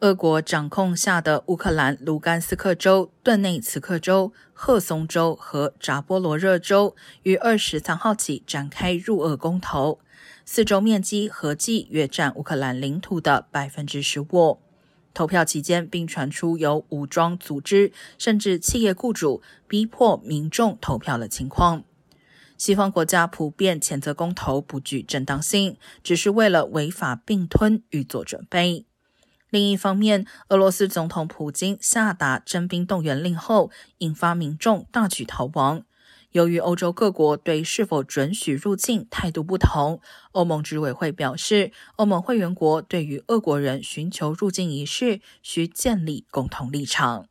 [0.00, 10.00] 俄国掌控下的乌克兰卢甘斯克州、顿内茨克州、赫松州和扎波罗热州于二十三号起展开入俄公投，
[10.46, 14.58] 四州面积合计约占乌克兰领土的百分之十五。
[15.12, 21.84] 投票期间，并传出有武装组织甚至企业雇主逼迫民众投票的情况。
[22.56, 28.86] 西方国家普遍谴责公投不具正当性，只是为了违法并吞预做准备。
[29.50, 35.82] 另一方面，俄罗斯总统普京下达征兵动员令后，引发民众大举逃亡。
[36.30, 40.00] 由于欧洲各国对是否准许入境态度不同，
[40.30, 47.29] 欧盟执委会表示，欧盟会员国对于俄国人寻求入境一事需建立共同立场。